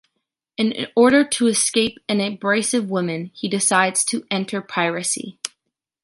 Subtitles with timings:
[0.57, 5.37] In order to escape an abrasive women, he decides to enter piracy.